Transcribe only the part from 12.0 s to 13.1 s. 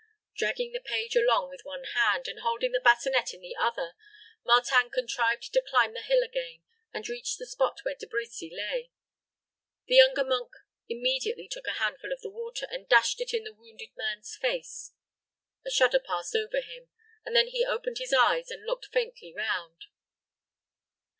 of the water, and